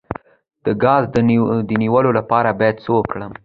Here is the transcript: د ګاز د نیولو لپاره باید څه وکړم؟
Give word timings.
د 0.65 0.67
ګاز 0.83 1.03
د 1.69 1.71
نیولو 1.81 2.11
لپاره 2.19 2.49
باید 2.59 2.75
څه 2.83 2.89
وکړم؟ 2.97 3.31